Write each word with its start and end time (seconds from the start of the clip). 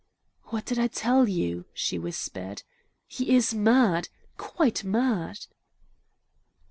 "What 0.45 0.65
did 0.65 0.79
I 0.79 0.87
tell 0.87 1.29
you?" 1.29 1.65
she 1.75 1.99
whispered. 1.99 2.63
"He 3.05 3.35
IS 3.35 3.53
mad 3.53 4.09
quite 4.35 4.83
mad!" 4.83 5.45